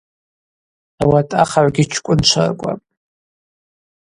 [1.01, 2.85] Ауат ахыгӏвгьи чкӏвынчваркӏвапӏ.